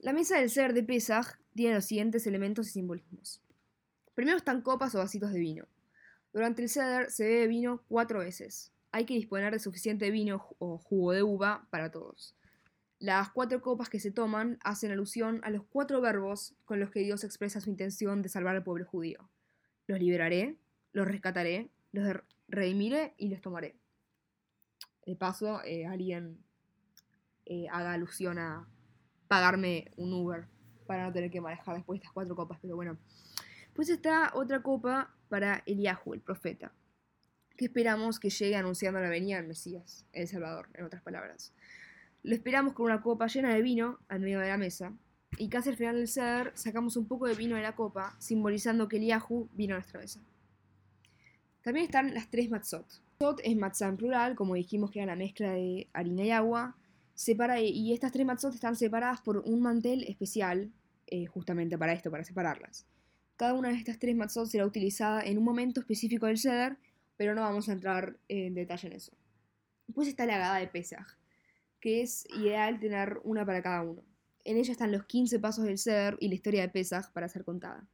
la 0.00 0.12
mesa 0.12 0.38
del 0.38 0.50
ser 0.50 0.74
de 0.74 0.82
Pesaj 0.82 1.38
tiene 1.54 1.76
los 1.76 1.84
siguientes 1.84 2.26
elementos 2.26 2.68
y 2.68 2.72
simbolismos. 2.72 3.40
Primero 4.14 4.38
están 4.38 4.62
copas 4.62 4.92
o 4.96 4.98
vasitos 4.98 5.32
de 5.32 5.38
vino. 5.38 5.68
Durante 6.32 6.62
el 6.62 6.68
ceder 6.68 7.12
se 7.12 7.24
bebe 7.24 7.46
vino 7.46 7.84
cuatro 7.88 8.18
veces. 8.18 8.72
Hay 8.90 9.04
que 9.04 9.14
disponer 9.14 9.52
de 9.52 9.60
suficiente 9.60 10.10
vino 10.10 10.48
o 10.58 10.78
jugo 10.78 11.12
de 11.12 11.22
uva 11.22 11.68
para 11.70 11.92
todos. 11.92 12.34
Las 13.00 13.30
cuatro 13.30 13.60
copas 13.60 13.88
que 13.88 14.00
se 14.00 14.10
toman 14.10 14.58
hacen 14.64 14.90
alusión 14.90 15.40
a 15.44 15.50
los 15.50 15.64
cuatro 15.64 16.00
verbos 16.00 16.56
con 16.64 16.80
los 16.80 16.90
que 16.90 17.00
Dios 17.00 17.22
expresa 17.22 17.60
su 17.60 17.70
intención 17.70 18.22
de 18.22 18.28
salvar 18.28 18.56
al 18.56 18.64
pueblo 18.64 18.84
judío. 18.86 19.30
Los 19.86 20.00
liberaré, 20.00 20.56
los 20.92 21.06
rescataré, 21.06 21.70
los 21.92 22.16
redimiré 22.48 23.14
y 23.16 23.28
los 23.28 23.40
tomaré. 23.40 23.76
De 25.06 25.14
paso, 25.14 25.62
eh, 25.64 25.86
alguien 25.86 26.38
eh, 27.46 27.66
haga 27.70 27.92
alusión 27.92 28.38
a 28.38 28.68
pagarme 29.28 29.92
un 29.96 30.12
Uber 30.12 30.48
para 30.86 31.04
no 31.04 31.12
tener 31.12 31.30
que 31.30 31.40
manejar 31.40 31.76
después 31.76 31.98
estas 31.98 32.12
cuatro 32.12 32.34
copas, 32.34 32.58
pero 32.60 32.74
bueno. 32.74 32.98
Pues 33.74 33.90
está 33.90 34.32
otra 34.34 34.60
copa 34.60 35.14
para 35.28 35.62
Eliahu, 35.66 36.14
el 36.14 36.20
profeta, 36.20 36.72
que 37.56 37.66
esperamos 37.66 38.18
que 38.18 38.30
llegue 38.30 38.56
anunciando 38.56 39.00
la 39.00 39.08
venida 39.08 39.36
del 39.36 39.46
Mesías, 39.46 40.04
el 40.12 40.26
Salvador, 40.26 40.68
en 40.74 40.84
otras 40.84 41.02
palabras. 41.02 41.54
Lo 42.28 42.34
esperamos 42.34 42.74
con 42.74 42.84
una 42.84 43.00
copa 43.00 43.26
llena 43.26 43.54
de 43.54 43.62
vino 43.62 44.00
al 44.06 44.20
medio 44.20 44.40
de 44.40 44.48
la 44.48 44.58
mesa, 44.58 44.92
y 45.38 45.48
casi 45.48 45.70
al 45.70 45.76
final 45.76 45.96
del 45.96 46.08
ceder 46.08 46.52
sacamos 46.54 46.98
un 46.98 47.08
poco 47.08 47.26
de 47.26 47.34
vino 47.34 47.56
de 47.56 47.62
la 47.62 47.74
copa, 47.74 48.16
simbolizando 48.18 48.86
que 48.86 48.98
Eliahu 48.98 49.48
vino 49.54 49.72
a 49.72 49.78
nuestra 49.78 49.98
mesa. 49.98 50.20
También 51.62 51.86
están 51.86 52.12
las 52.12 52.28
tres 52.28 52.50
matzot. 52.50 52.84
Matzot 53.18 53.40
es 53.42 53.56
matzah 53.56 53.88
en 53.88 53.96
plural, 53.96 54.34
como 54.34 54.56
dijimos 54.56 54.90
que 54.90 54.98
era 54.98 55.06
la 55.06 55.16
mezcla 55.16 55.52
de 55.52 55.88
harina 55.94 56.22
y 56.22 56.30
agua. 56.30 56.76
separa, 57.14 57.62
y 57.62 57.94
estas 57.94 58.12
tres 58.12 58.26
matzot 58.26 58.52
están 58.52 58.76
separadas 58.76 59.22
por 59.22 59.38
un 59.38 59.62
mantel 59.62 60.04
especial, 60.04 60.70
eh, 61.06 61.24
justamente 61.24 61.78
para 61.78 61.94
esto, 61.94 62.10
para 62.10 62.24
separarlas. 62.24 62.84
Cada 63.38 63.54
una 63.54 63.70
de 63.70 63.76
estas 63.76 63.98
tres 63.98 64.14
matzot 64.14 64.48
será 64.48 64.66
utilizada 64.66 65.22
en 65.22 65.38
un 65.38 65.44
momento 65.44 65.80
específico 65.80 66.26
del 66.26 66.36
Seder, 66.36 66.76
pero 67.16 67.34
no 67.34 67.40
vamos 67.40 67.70
a 67.70 67.72
entrar 67.72 68.18
en 68.28 68.52
detalle 68.52 68.88
en 68.88 68.92
eso. 68.96 69.12
Después 69.86 70.08
está 70.08 70.26
la 70.26 70.36
gada 70.36 70.58
de 70.58 70.66
Pesach, 70.66 71.16
que 71.80 72.02
es 72.02 72.26
ideal 72.36 72.80
tener 72.80 73.20
una 73.24 73.44
para 73.44 73.62
cada 73.62 73.82
uno. 73.82 74.02
En 74.44 74.56
ella 74.56 74.72
están 74.72 74.92
los 74.92 75.04
15 75.04 75.38
pasos 75.40 75.64
del 75.64 75.78
Seder 75.78 76.16
y 76.20 76.28
la 76.28 76.34
historia 76.34 76.62
de 76.62 76.68
Pesach 76.68 77.10
para 77.12 77.28
ser 77.28 77.44
contada. 77.44 77.86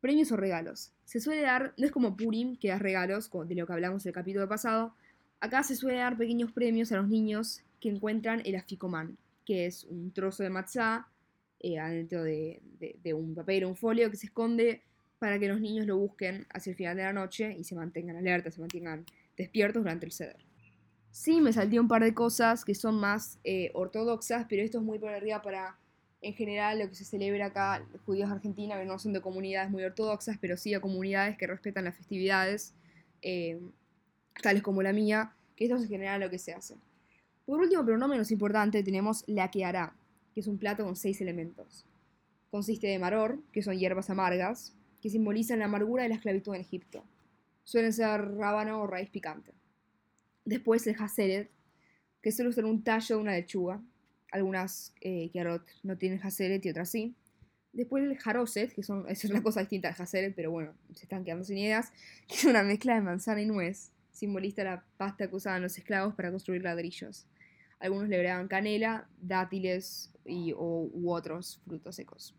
Premios 0.00 0.30
o 0.30 0.36
regalos. 0.36 0.92
Se 1.04 1.20
suele 1.20 1.42
dar, 1.42 1.74
no 1.76 1.86
es 1.86 1.92
como 1.92 2.16
Purim, 2.16 2.56
que 2.56 2.68
da 2.68 2.78
regalos, 2.78 3.30
de 3.46 3.54
lo 3.54 3.66
que 3.66 3.72
hablamos 3.72 4.04
en 4.04 4.10
el 4.10 4.14
capítulo 4.14 4.48
pasado. 4.48 4.94
Acá 5.40 5.62
se 5.62 5.74
suele 5.74 5.98
dar 5.98 6.16
pequeños 6.16 6.52
premios 6.52 6.92
a 6.92 6.96
los 6.96 7.08
niños 7.08 7.62
que 7.80 7.88
encuentran 7.88 8.42
el 8.44 8.56
afikoman, 8.56 9.18
que 9.44 9.66
es 9.66 9.84
un 9.84 10.12
trozo 10.12 10.42
de 10.42 10.50
matzá 10.50 11.08
eh, 11.60 11.78
adentro 11.78 12.22
de, 12.22 12.60
un 13.14 13.34
papel 13.34 13.64
o 13.64 13.68
un 13.68 13.76
folio 13.76 14.10
que 14.10 14.16
se 14.16 14.26
esconde 14.26 14.82
para 15.18 15.38
que 15.40 15.48
los 15.48 15.60
niños 15.60 15.86
lo 15.86 15.96
busquen 15.96 16.46
hacia 16.50 16.70
el 16.70 16.76
final 16.76 16.96
de 16.96 17.02
la 17.02 17.12
noche 17.12 17.56
y 17.58 17.64
se 17.64 17.74
mantengan 17.74 18.16
alertas, 18.16 18.54
se 18.54 18.60
mantengan 18.60 19.04
despiertos 19.36 19.82
durante 19.82 20.06
el 20.06 20.12
ceder. 20.12 20.47
Sí, 21.10 21.40
me 21.40 21.52
salté 21.52 21.80
un 21.80 21.88
par 21.88 22.02
de 22.02 22.14
cosas 22.14 22.64
que 22.64 22.74
son 22.74 23.00
más 23.00 23.38
eh, 23.44 23.70
ortodoxas, 23.74 24.46
pero 24.48 24.62
esto 24.62 24.78
es 24.78 24.84
muy 24.84 24.98
por 24.98 25.10
arriba 25.10 25.42
para, 25.42 25.78
en 26.20 26.34
general, 26.34 26.78
lo 26.78 26.88
que 26.88 26.94
se 26.94 27.04
celebra 27.04 27.46
acá, 27.46 27.80
los 27.92 28.00
judíos 28.02 28.28
de 28.28 28.36
Argentina, 28.36 28.78
que 28.78 28.84
no 28.84 28.98
son 28.98 29.12
de 29.12 29.20
comunidades 29.20 29.70
muy 29.70 29.82
ortodoxas, 29.84 30.38
pero 30.40 30.56
sí 30.56 30.74
a 30.74 30.80
comunidades 30.80 31.36
que 31.36 31.46
respetan 31.46 31.84
las 31.84 31.96
festividades, 31.96 32.74
eh, 33.22 33.58
tales 34.42 34.62
como 34.62 34.82
la 34.82 34.92
mía, 34.92 35.34
que 35.56 35.64
esto 35.64 35.76
es 35.76 35.82
en 35.82 35.88
general 35.88 36.20
lo 36.20 36.30
que 36.30 36.38
se 36.38 36.52
hace. 36.52 36.76
Por 37.46 37.60
último, 37.60 37.84
pero 37.84 37.98
no 37.98 38.08
menos 38.08 38.30
importante, 38.30 38.82
tenemos 38.82 39.24
la 39.26 39.50
que 39.50 39.64
hará, 39.64 39.96
que 40.34 40.40
es 40.40 40.46
un 40.46 40.58
plato 40.58 40.84
con 40.84 40.94
seis 40.94 41.20
elementos. 41.20 41.86
Consiste 42.50 42.86
de 42.86 42.98
maror, 42.98 43.40
que 43.52 43.62
son 43.62 43.76
hierbas 43.76 44.10
amargas, 44.10 44.76
que 45.00 45.10
simbolizan 45.10 45.60
la 45.60 45.64
amargura 45.64 46.02
de 46.02 46.10
la 46.10 46.16
esclavitud 46.16 46.54
en 46.54 46.60
Egipto. 46.60 47.04
Suelen 47.64 47.92
ser 47.92 48.34
rábano 48.36 48.82
o 48.82 48.86
raíz 48.86 49.10
picante. 49.10 49.52
Después 50.48 50.86
el 50.86 50.96
haseret, 50.98 51.50
que 52.22 52.32
suele 52.32 52.54
ser 52.54 52.64
un 52.64 52.82
tallo 52.82 53.16
de 53.16 53.20
una 53.20 53.32
lechuga. 53.32 53.82
Algunas 54.32 54.94
eh, 55.02 55.30
no 55.82 55.98
tienen 55.98 56.20
haseret 56.22 56.64
y 56.64 56.70
otras 56.70 56.88
sí. 56.88 57.14
Después 57.74 58.02
el 58.02 58.16
jaroset, 58.16 58.72
que 58.72 58.82
son, 58.82 59.04
es 59.10 59.22
una 59.26 59.42
cosa 59.42 59.60
distinta 59.60 59.88
al 59.88 59.94
haseret, 59.98 60.34
pero 60.34 60.50
bueno, 60.50 60.72
se 60.94 61.02
están 61.02 61.22
quedando 61.22 61.44
sin 61.44 61.58
ideas, 61.58 61.92
que 62.28 62.36
es 62.36 62.44
una 62.46 62.62
mezcla 62.62 62.94
de 62.94 63.02
manzana 63.02 63.42
y 63.42 63.44
nuez. 63.44 63.92
Simboliza 64.10 64.64
la 64.64 64.86
pasta 64.96 65.28
que 65.28 65.36
usaban 65.36 65.60
los 65.60 65.76
esclavos 65.76 66.14
para 66.14 66.30
construir 66.30 66.62
ladrillos. 66.62 67.26
Algunos 67.78 68.08
le 68.08 68.16
agregaban 68.16 68.48
canela, 68.48 69.06
dátiles 69.20 70.14
y, 70.24 70.54
u 70.54 71.10
otros 71.10 71.60
frutos 71.66 71.94
secos. 71.94 72.34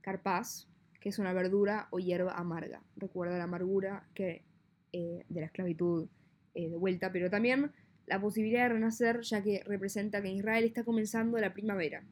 Carpaz, 0.00 0.66
que 0.98 1.10
es 1.10 1.18
una 1.18 1.34
verdura 1.34 1.88
o 1.90 1.98
hierba 1.98 2.32
amarga. 2.32 2.82
Recuerda 2.96 3.36
la 3.36 3.44
amargura 3.44 4.08
que, 4.14 4.46
eh, 4.94 5.26
de 5.28 5.40
la 5.40 5.46
esclavitud 5.46 6.08
eh, 6.56 6.68
de 6.68 6.76
vuelta, 6.76 7.12
pero 7.12 7.30
también 7.30 7.70
la 8.06 8.20
posibilidad 8.20 8.64
de 8.64 8.70
renacer, 8.70 9.20
ya 9.20 9.42
que 9.42 9.62
representa 9.64 10.20
que 10.20 10.28
en 10.28 10.36
Israel 10.36 10.64
está 10.64 10.82
comenzando 10.82 11.38
la 11.38 11.52
primavera. 11.52 12.02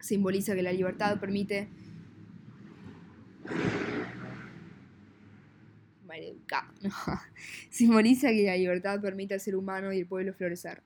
Simboliza 0.00 0.54
que 0.54 0.62
la 0.62 0.72
libertad 0.72 1.20
permite 1.20 1.68
Simboliza 7.70 8.28
que 8.28 8.46
la 8.46 8.56
libertad 8.56 9.00
permite 9.00 9.34
al 9.34 9.40
ser 9.40 9.56
humano 9.56 9.92
y 9.92 10.00
el 10.00 10.06
pueblo 10.06 10.32
florecer. 10.32 10.82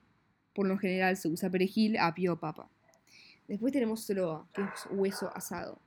Por 0.53 0.67
lo 0.67 0.77
general 0.77 1.17
se 1.17 1.29
usa 1.29 1.49
perejil, 1.49 1.97
apio 1.97 2.33
o 2.33 2.39
papa. 2.39 2.69
Después 3.47 3.73
tenemos 3.73 4.05
sloa, 4.05 4.47
que 4.53 4.61
es 4.61 4.87
hueso 4.91 5.31
asado. 5.35 5.81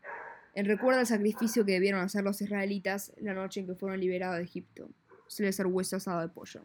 En 0.55 0.67
recuerdo 0.67 1.01
al 1.01 1.07
sacrificio 1.07 1.65
que 1.65 1.73
debieron 1.73 2.01
hacer 2.01 2.23
los 2.23 2.41
israelitas 2.41 3.13
la 3.19 3.35
noche 3.35 3.61
en 3.61 3.67
que 3.67 3.75
fueron 3.75 4.01
liberados 4.01 4.39
de 4.39 4.45
Egipto. 4.45 4.89
Suele 5.27 5.53
ser 5.53 5.67
hueso 5.67 5.97
asado 5.97 6.21
de 6.21 6.29
pollo. 6.29 6.65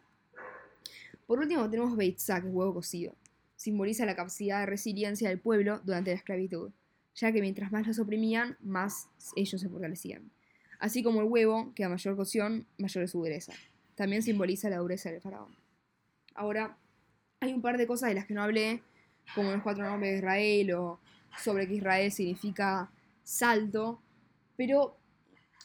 Por 1.30 1.38
último 1.38 1.70
tenemos 1.70 1.96
es 1.96 2.28
huevo 2.42 2.74
cocido. 2.74 3.14
Simboliza 3.54 4.04
la 4.04 4.16
capacidad 4.16 4.58
de 4.58 4.66
resiliencia 4.66 5.28
del 5.28 5.38
pueblo 5.38 5.80
durante 5.84 6.10
la 6.10 6.16
esclavitud, 6.16 6.72
ya 7.14 7.30
que 7.30 7.40
mientras 7.40 7.70
más 7.70 7.86
los 7.86 8.00
oprimían, 8.00 8.56
más 8.58 9.08
ellos 9.36 9.60
se 9.60 9.68
fortalecían. 9.68 10.32
Así 10.80 11.04
como 11.04 11.20
el 11.20 11.28
huevo, 11.28 11.72
que 11.76 11.84
a 11.84 11.88
mayor 11.88 12.16
cocción, 12.16 12.66
mayor 12.78 13.04
es 13.04 13.12
su 13.12 13.18
dureza. 13.18 13.52
También 13.94 14.24
simboliza 14.24 14.70
la 14.70 14.78
dureza 14.78 15.12
del 15.12 15.20
faraón. 15.20 15.54
Ahora, 16.34 16.76
hay 17.38 17.52
un 17.52 17.62
par 17.62 17.78
de 17.78 17.86
cosas 17.86 18.08
de 18.08 18.16
las 18.16 18.26
que 18.26 18.34
no 18.34 18.42
hablé, 18.42 18.82
como 19.32 19.52
los 19.52 19.62
cuatro 19.62 19.84
nombres 19.84 20.10
de 20.10 20.18
Israel 20.18 20.74
o 20.74 21.00
sobre 21.40 21.68
que 21.68 21.74
Israel 21.74 22.10
significa 22.10 22.90
salto, 23.22 24.02
pero 24.56 24.96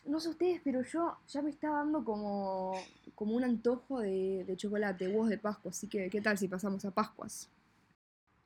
no 0.05 0.19
sé 0.19 0.29
ustedes, 0.29 0.61
pero 0.63 0.83
yo 0.83 1.17
ya 1.27 1.41
me 1.41 1.49
está 1.49 1.69
dando 1.69 2.03
como, 2.03 2.73
como 3.15 3.35
un 3.35 3.43
antojo 3.43 3.99
de, 3.99 4.45
chocolate, 4.55 5.07
huevos 5.07 5.29
de 5.29 5.37
Pascua, 5.37 5.71
así 5.71 5.87
que 5.87 6.09
¿qué 6.09 6.21
tal 6.21 6.37
si 6.37 6.47
pasamos 6.47 6.85
a 6.85 6.91
Pascuas? 6.91 7.49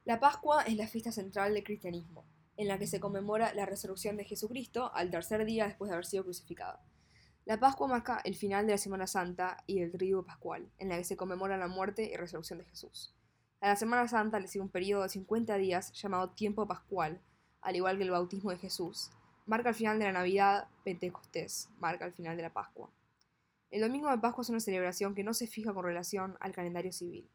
La 0.06 0.20
Pascua 0.20 0.64
es 0.64 0.76
la 0.76 0.88
fiesta 0.88 1.12
central 1.12 1.54
del 1.54 1.64
cristianismo, 1.64 2.26
en 2.56 2.68
la 2.68 2.80
que 2.80 2.88
se 2.88 3.00
conmemora 3.00 3.54
la 3.54 3.66
resurrección 3.66 4.18
de 4.18 4.26
Jesucristo 4.26 4.92
al 4.94 5.12
tercer 5.12 5.46
día 5.46 5.66
después 5.66 5.90
de 5.90 5.96
haber 5.96 6.06
sido 6.06 6.24
crucificado. 6.24 6.80
La 7.46 7.60
Pascua 7.60 7.88
marca 7.88 8.22
el 8.24 8.36
final 8.36 8.66
de 8.66 8.74
la 8.74 8.78
Semana 8.78 9.08
Santa 9.08 9.64
y 9.68 9.80
del 9.80 9.92
Triduo 9.92 10.24
Pascual, 10.24 10.70
en 10.78 10.90
la 10.90 10.98
que 10.98 11.04
se 11.04 11.18
conmemora 11.18 11.58
la 11.58 11.68
muerte 11.68 12.10
y 12.10 12.16
resurrección 12.16 12.60
de 12.60 12.66
Jesús. 12.66 13.14
A 13.60 13.68
la 13.68 13.76
Semana 13.76 14.08
Santa 14.08 14.40
le 14.40 14.48
sigue 14.48 14.64
un 14.64 14.70
periodo 14.70 15.04
de 15.04 15.10
50 15.10 15.58
días 15.58 15.92
llamado 15.94 16.30
tiempo 16.30 16.66
pascual, 16.68 17.20
al 17.62 17.76
igual 17.76 17.98
que 17.98 18.04
el 18.04 18.12
bautismo 18.12 18.52
de 18.52 18.58
Jesús. 18.58 19.12
Marca 19.50 19.70
el 19.70 19.76
final 19.76 19.98
de 19.98 20.06
la 20.06 20.12
Navidad, 20.12 20.68
Pentecostés, 20.84 21.70
marca 21.80 22.06
el 22.06 22.14
final 22.14 22.38
de 22.38 22.44
la 22.44 22.54
Pascua. 22.54 22.88
El 23.72 23.82
domingo 23.82 24.12
de 24.12 24.20
Pascua 24.20 24.44
es 24.44 24.50
una 24.50 24.60
celebración 24.60 25.16
que 25.16 25.24
no 25.24 25.34
se 25.34 25.48
fija 25.48 25.74
con 25.74 25.84
relación 25.84 26.38
al 26.40 26.52
calendario 26.52 26.92
civil. 26.92 27.28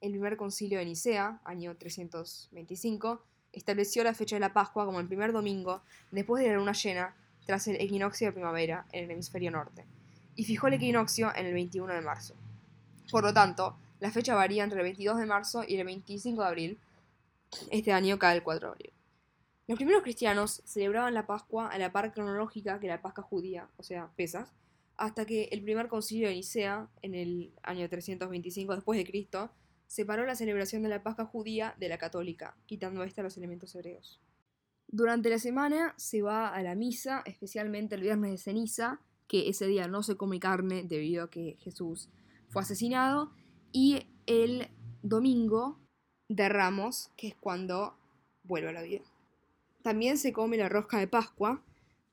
El 0.00 0.12
primer 0.12 0.36
concilio 0.36 0.78
de 0.78 0.84
Nicea, 0.84 1.40
año 1.42 1.76
325, 1.76 3.20
estableció 3.52 4.04
la 4.04 4.14
fecha 4.14 4.36
de 4.36 4.40
la 4.40 4.52
Pascua 4.52 4.86
como 4.86 5.00
el 5.00 5.08
primer 5.08 5.32
domingo 5.32 5.82
después 6.12 6.40
de 6.40 6.50
la 6.50 6.58
luna 6.58 6.70
llena 6.70 7.16
tras 7.46 7.66
el 7.66 7.80
equinoccio 7.80 8.28
de 8.28 8.32
primavera 8.32 8.86
en 8.92 9.06
el 9.06 9.10
hemisferio 9.10 9.50
norte, 9.50 9.84
y 10.36 10.44
fijó 10.44 10.68
el 10.68 10.74
equinoccio 10.74 11.34
en 11.34 11.46
el 11.46 11.52
21 11.52 11.94
de 11.94 12.00
marzo. 12.00 12.36
Por 13.10 13.24
lo 13.24 13.34
tanto, 13.34 13.76
la 13.98 14.12
fecha 14.12 14.36
varía 14.36 14.62
entre 14.62 14.78
el 14.78 14.84
22 14.84 15.18
de 15.18 15.26
marzo 15.26 15.64
y 15.66 15.74
el 15.74 15.84
25 15.84 16.42
de 16.42 16.46
abril. 16.46 16.78
Este 17.72 17.92
año 17.92 18.20
cae 18.20 18.36
el 18.36 18.44
4 18.44 18.68
de 18.68 18.72
abril. 18.72 18.95
Los 19.68 19.76
primeros 19.78 20.02
cristianos 20.02 20.62
celebraban 20.64 21.14
la 21.14 21.26
Pascua 21.26 21.68
a 21.68 21.78
la 21.78 21.90
par 21.90 22.12
cronológica 22.12 22.78
que 22.78 22.86
la 22.86 23.02
Pascua 23.02 23.24
judía, 23.24 23.68
o 23.76 23.82
sea, 23.82 24.12
Pesas, 24.14 24.52
hasta 24.96 25.26
que 25.26 25.44
el 25.50 25.62
primer 25.62 25.88
concilio 25.88 26.28
de 26.28 26.34
Nicea, 26.34 26.88
en 27.02 27.14
el 27.14 27.52
año 27.62 27.88
325 27.88 28.74
después 28.74 28.96
de 28.96 29.04
Cristo, 29.04 29.50
separó 29.88 30.24
la 30.24 30.36
celebración 30.36 30.82
de 30.82 30.88
la 30.88 31.02
Pascua 31.02 31.26
judía 31.26 31.74
de 31.78 31.88
la 31.88 31.98
católica, 31.98 32.56
quitando 32.66 33.02
esta 33.02 33.22
los 33.22 33.36
elementos 33.36 33.74
hebreos. 33.74 34.20
Durante 34.88 35.30
la 35.30 35.40
semana 35.40 35.94
se 35.96 36.22
va 36.22 36.48
a 36.48 36.62
la 36.62 36.76
misa, 36.76 37.22
especialmente 37.26 37.96
el 37.96 38.02
viernes 38.02 38.30
de 38.30 38.38
ceniza, 38.38 39.00
que 39.26 39.48
ese 39.48 39.66
día 39.66 39.88
no 39.88 40.04
se 40.04 40.16
come 40.16 40.38
carne 40.38 40.84
debido 40.84 41.24
a 41.24 41.30
que 41.30 41.56
Jesús 41.58 42.08
fue 42.48 42.62
asesinado, 42.62 43.32
y 43.72 44.06
el 44.26 44.68
domingo 45.02 45.80
de 46.28 46.48
Ramos, 46.48 47.10
que 47.16 47.28
es 47.28 47.34
cuando 47.34 47.98
vuelve 48.44 48.68
a 48.68 48.72
la 48.72 48.82
vida. 48.82 49.02
También 49.86 50.18
se 50.18 50.32
come 50.32 50.56
la 50.56 50.68
rosca 50.68 50.98
de 50.98 51.06
Pascua, 51.06 51.62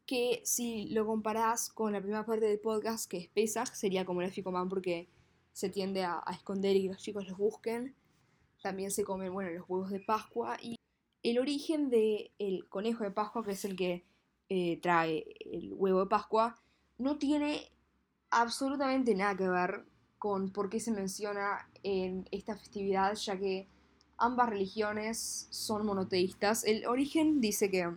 que 0.06 0.44
si 0.46 0.90
lo 0.90 1.08
comparás 1.08 1.72
con 1.72 1.92
la 1.92 2.02
primera 2.02 2.24
parte 2.24 2.46
del 2.46 2.60
podcast, 2.60 3.10
que 3.10 3.18
es 3.18 3.28
Pesach, 3.30 3.74
sería 3.74 4.06
como 4.06 4.22
el 4.22 4.30
Ficomán 4.30 4.70
porque 4.70 5.10
se 5.54 5.70
tiende 5.70 6.04
a, 6.04 6.24
esconder 6.32 6.76
y 6.76 6.88
los 6.88 7.00
chicos 7.00 7.28
los 7.28 7.36
busquen. 7.36 7.96
También 8.62 8.92
se 8.92 9.04
comen, 9.04 9.34
bueno, 9.34 9.50
los 9.50 9.68
huevos 9.68 9.90
de 9.90 10.00
Pascua 10.00 10.56
y 10.62 10.76
el 11.24 11.40
origen 11.40 11.90
del 11.90 12.70
conejo 12.70 13.06
de 13.06 13.10
Pascua, 13.10 13.44
que 13.44 13.54
es 13.54 13.66
el 13.66 13.76
que 13.76 14.06
eh, 14.50 14.80
trae 14.80 15.26
el 15.40 15.74
huevo 15.74 16.02
de 16.02 16.06
Pascua, 16.06 16.62
no 17.00 17.18
tiene 17.18 17.72
absolutamente 18.30 19.16
nada 19.16 19.36
que 19.36 19.50
ver 19.50 19.84
con 20.20 20.52
por 20.52 20.70
qué 20.70 20.80
se 20.80 20.92
menciona 20.92 21.68
en 21.82 22.30
esta 22.30 22.56
festividad, 22.56 23.16
ya 23.16 23.36
que 23.40 23.68
ambas 24.24 24.50
religiones 24.50 25.48
son 25.50 25.86
monoteístas. 25.86 26.64
El 26.64 26.86
origen 26.88 27.42
dice 27.42 27.70
que 27.70 27.94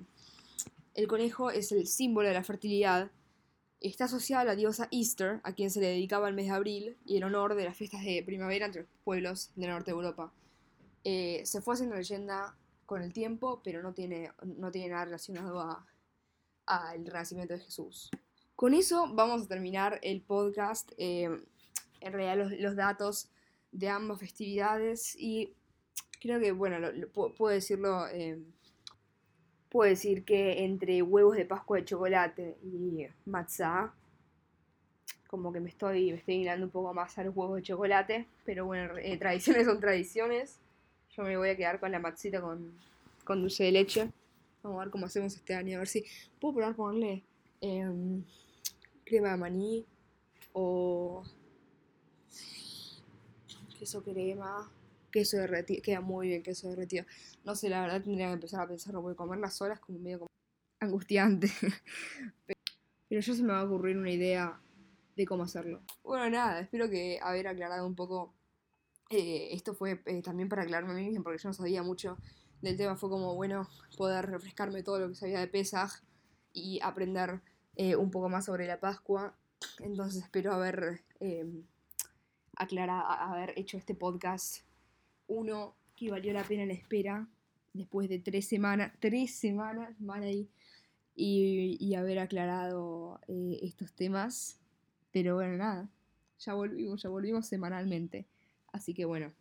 el 0.94 1.06
conejo 1.06 1.50
es 1.50 1.70
el 1.70 1.86
símbolo 1.86 2.26
de 2.26 2.34
la 2.34 2.42
fertilidad. 2.42 3.12
Está 3.80 4.06
asociado 4.06 4.42
a 4.42 4.44
la 4.44 4.56
diosa 4.56 4.88
Easter, 4.90 5.40
a 5.44 5.52
quien 5.52 5.70
se 5.70 5.80
le 5.80 5.86
dedicaba 5.86 6.28
el 6.28 6.34
mes 6.34 6.46
de 6.46 6.52
abril, 6.52 6.96
y 7.04 7.16
en 7.16 7.24
honor 7.24 7.54
de 7.54 7.64
las 7.64 7.76
fiestas 7.76 8.02
de 8.02 8.24
primavera 8.26 8.66
entre 8.66 8.82
los 8.82 8.90
pueblos 9.04 9.50
del 9.54 9.70
norte 9.70 9.92
de 9.92 9.96
Europa. 9.96 10.32
Eh, 11.04 11.42
se 11.44 11.60
fue 11.60 11.74
haciendo 11.74 11.94
leyenda 11.94 12.56
con 12.86 13.02
el 13.02 13.12
tiempo, 13.12 13.60
pero 13.62 13.80
no 13.80 13.94
tiene, 13.94 14.32
no 14.42 14.72
tiene 14.72 14.88
nada 14.88 15.04
relacionado 15.04 15.84
al 16.66 17.06
renacimiento 17.06 17.54
de 17.54 17.60
Jesús. 17.60 18.10
Con 18.56 18.74
eso 18.74 19.12
vamos 19.14 19.42
a 19.42 19.48
terminar 19.48 20.00
el 20.02 20.22
podcast. 20.22 20.90
Eh, 20.98 21.30
en 22.00 22.12
realidad 22.12 22.50
los, 22.58 22.74
datos 22.74 23.28
de 23.70 23.88
ambas 23.88 24.18
festividades 24.18 25.14
y 25.16 25.54
creo 26.20 26.40
que, 26.40 26.52
bueno, 26.52 26.78
lo- 26.78 26.92
lo- 26.92 27.08
pu- 27.12 27.34
puedo 27.34 27.54
decirlo, 27.54 28.06
eh, 28.08 28.38
puedo 29.68 29.88
decir 29.88 30.24
que 30.24 30.64
entre 30.64 31.02
huevos 31.02 31.36
de 31.36 31.44
Pascua 31.44 31.78
de 31.78 31.84
chocolate 31.84 32.56
y 32.62 33.06
matzá, 33.26 33.92
como 35.26 35.52
que 35.52 35.60
me 35.60 35.68
estoy, 35.68 36.12
me 36.12 36.18
estoy 36.18 36.34
inclinando 36.36 36.66
un 36.66 36.70
poco 36.72 36.94
más 36.94 37.18
a 37.18 37.24
los 37.24 37.36
huevos 37.36 37.56
de 37.56 37.62
chocolate, 37.62 38.26
pero 38.44 38.64
bueno, 38.66 38.96
eh, 38.98 39.16
tradiciones 39.18 39.66
son 39.66 39.80
tradiciones. 39.80 40.58
Yo 41.16 41.22
me 41.24 41.36
voy 41.36 41.48
a 41.50 41.56
quedar 41.56 41.80
con 41.80 41.90
la 41.90 41.98
matzita 41.98 42.40
con, 42.40 42.72
con 43.24 43.40
dulce 43.40 43.64
de 43.64 43.72
leche. 43.72 44.10
Vamos 44.62 44.80
a 44.80 44.84
ver 44.84 44.90
cómo 44.90 45.06
hacemos 45.06 45.34
este 45.34 45.54
año, 45.54 45.76
a 45.76 45.78
ver 45.80 45.88
si 45.88 46.04
puedo 46.40 46.54
probar 46.54 46.74
ponerle 46.76 47.22
em, 47.60 48.22
crema 49.04 49.30
de 49.32 49.36
maní 49.36 49.84
o 50.52 51.22
queso 53.78 54.02
crema, 54.02 54.70
queso 55.16 55.38
derretido, 55.38 55.80
queda 55.80 56.02
muy 56.02 56.28
bien 56.28 56.42
queso 56.42 56.68
derretido. 56.68 57.06
No 57.42 57.54
sé, 57.54 57.70
la 57.70 57.80
verdad 57.80 58.02
tendría 58.02 58.26
que 58.26 58.34
empezar 58.34 58.60
a 58.60 58.68
pensarlo, 58.68 59.00
porque 59.00 59.16
comerlas 59.16 59.54
solas 59.54 59.80
como 59.80 59.98
medio 59.98 60.18
como 60.18 60.30
angustiante. 60.78 61.48
Pero 63.08 63.20
ya 63.22 63.34
se 63.34 63.42
me 63.42 63.54
va 63.54 63.60
a 63.60 63.64
ocurrir 63.64 63.96
una 63.96 64.10
idea 64.10 64.60
de 65.16 65.24
cómo 65.24 65.44
hacerlo. 65.44 65.80
Bueno, 66.02 66.28
nada, 66.28 66.60
espero 66.60 66.90
que 66.90 67.18
haber 67.22 67.48
aclarado 67.48 67.86
un 67.86 67.94
poco. 67.94 68.34
eh, 69.08 69.48
esto 69.52 69.72
fue 69.74 70.02
eh, 70.04 70.20
también 70.20 70.50
para 70.50 70.64
aclararme 70.64 70.92
a 70.92 70.96
mí 70.96 71.06
mismo, 71.06 71.24
porque 71.24 71.42
yo 71.42 71.48
no 71.48 71.54
sabía 71.54 71.82
mucho 71.82 72.18
del 72.60 72.76
tema. 72.76 72.96
Fue 72.96 73.08
como, 73.08 73.34
bueno, 73.36 73.66
poder 73.96 74.26
refrescarme 74.26 74.82
todo 74.82 74.98
lo 74.98 75.08
que 75.08 75.14
sabía 75.14 75.40
de 75.40 75.48
Pesaj 75.48 76.02
y 76.52 76.78
aprender 76.82 77.40
eh, 77.76 77.96
un 77.96 78.10
poco 78.10 78.28
más 78.28 78.44
sobre 78.44 78.66
la 78.66 78.80
Pascua. 78.80 79.34
Entonces 79.78 80.24
espero 80.24 80.52
haber 80.52 81.04
aclarado, 82.54 83.08
haber 83.08 83.58
hecho 83.58 83.78
este 83.78 83.94
podcast. 83.94 84.65
Uno 85.28 85.74
que 85.96 86.10
valió 86.10 86.32
la 86.32 86.44
pena 86.44 86.66
la 86.66 86.72
espera 86.72 87.28
después 87.72 88.08
de 88.08 88.18
tres 88.18 88.46
semanas, 88.46 88.92
tres 89.00 89.34
semanas, 89.34 89.98
mal 90.00 90.22
ahí, 90.22 90.48
y, 91.14 91.76
y 91.80 91.94
haber 91.94 92.18
aclarado 92.18 93.20
eh, 93.28 93.58
estos 93.62 93.92
temas. 93.92 94.58
Pero 95.12 95.34
bueno, 95.36 95.56
nada, 95.56 95.88
ya 96.38 96.54
volvimos, 96.54 97.02
ya 97.02 97.08
volvimos 97.08 97.46
semanalmente. 97.46 98.26
Así 98.72 98.94
que 98.94 99.04
bueno, 99.04 99.32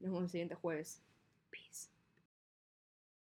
nos 0.00 0.10
vemos 0.10 0.22
el 0.24 0.30
siguiente 0.30 0.54
jueves. 0.54 1.02